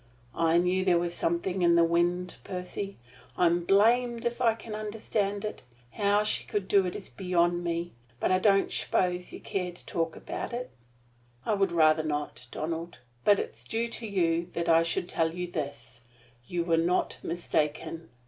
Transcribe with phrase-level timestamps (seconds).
[0.33, 2.97] "I knew there was something in the wind, Percy.
[3.37, 5.61] I'm blamed if I can understand it.
[5.91, 7.91] How she can do it is beyond me.
[8.19, 10.71] But I don't s'pose you care to talk about it."
[11.45, 12.97] "I would rather not, Donald.
[13.23, 16.01] But it is due to you that I should tell you this:
[16.47, 18.09] You were not mistaken.